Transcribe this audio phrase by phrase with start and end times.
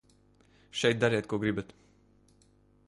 [0.79, 1.71] Šeit dariet, ko gribat.